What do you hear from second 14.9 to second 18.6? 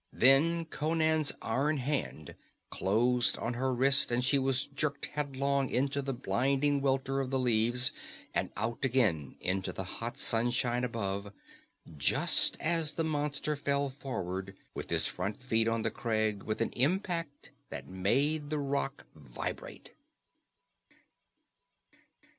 front feet on the crag with an impact that made the